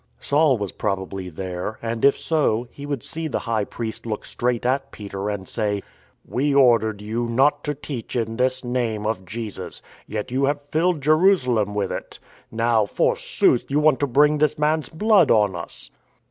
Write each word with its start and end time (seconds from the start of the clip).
Saul 0.19 0.57
was 0.57 0.71
probably 0.71 1.29
there, 1.29 1.77
and, 1.79 2.03
if 2.03 2.17
so, 2.17 2.67
he 2.71 2.87
would 2.87 3.03
see 3.03 3.27
the 3.27 3.37
High 3.45 3.65
Priest 3.65 4.07
look 4.07 4.25
straight 4.25 4.65
at 4.65 4.91
Peter, 4.91 5.29
and 5.29 5.47
say:" 5.47 5.83
We 6.25 6.55
ordered 6.55 7.03
you 7.03 7.27
not 7.27 7.63
to 7.65 7.75
teach 7.75 8.15
in 8.15 8.37
this 8.37 8.63
Name 8.63 9.05
(of 9.05 9.25
Jesus). 9.25 9.83
Yet 10.07 10.31
you 10.31 10.45
have 10.45 10.63
filled 10.69 11.01
Jerusalem 11.01 11.75
with 11.75 11.91
it. 11.91 12.17
Now, 12.51 12.87
forsooth, 12.87 13.69
you 13.69 13.79
want 13.79 13.99
to 13.99 14.07
bring 14.07 14.39
this 14.39 14.57
man's 14.57 14.89
blood 14.89 15.29
on 15.29 15.55
us." 15.55 15.91